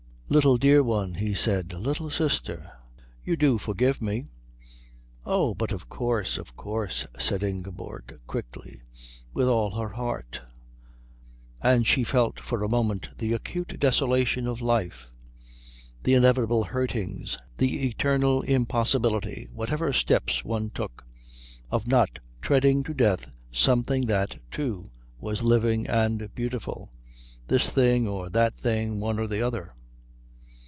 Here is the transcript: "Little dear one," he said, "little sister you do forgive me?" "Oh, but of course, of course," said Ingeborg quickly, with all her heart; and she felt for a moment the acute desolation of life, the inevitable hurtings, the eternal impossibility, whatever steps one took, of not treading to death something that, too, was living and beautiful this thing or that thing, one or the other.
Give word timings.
"Little 0.33 0.55
dear 0.57 0.81
one," 0.81 1.15
he 1.15 1.33
said, 1.33 1.73
"little 1.73 2.09
sister 2.09 2.71
you 3.21 3.35
do 3.35 3.57
forgive 3.57 4.01
me?" 4.01 4.27
"Oh, 5.25 5.53
but 5.53 5.73
of 5.73 5.89
course, 5.89 6.37
of 6.37 6.55
course," 6.55 7.05
said 7.19 7.43
Ingeborg 7.43 8.17
quickly, 8.27 8.79
with 9.33 9.49
all 9.49 9.71
her 9.75 9.89
heart; 9.89 10.41
and 11.61 11.85
she 11.85 12.05
felt 12.05 12.39
for 12.39 12.63
a 12.63 12.69
moment 12.69 13.09
the 13.17 13.33
acute 13.33 13.77
desolation 13.77 14.47
of 14.47 14.61
life, 14.61 15.11
the 16.03 16.13
inevitable 16.13 16.63
hurtings, 16.63 17.37
the 17.57 17.85
eternal 17.89 18.41
impossibility, 18.43 19.49
whatever 19.51 19.91
steps 19.91 20.45
one 20.45 20.69
took, 20.69 21.05
of 21.69 21.87
not 21.87 22.19
treading 22.41 22.83
to 22.83 22.93
death 22.93 23.33
something 23.51 24.05
that, 24.05 24.39
too, 24.49 24.91
was 25.19 25.43
living 25.43 25.87
and 25.87 26.33
beautiful 26.33 26.89
this 27.49 27.69
thing 27.69 28.07
or 28.07 28.29
that 28.29 28.55
thing, 28.57 29.01
one 29.01 29.19
or 29.19 29.27
the 29.27 29.41
other. 29.41 29.73